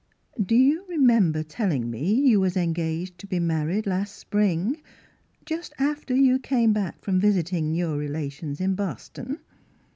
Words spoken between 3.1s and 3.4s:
to be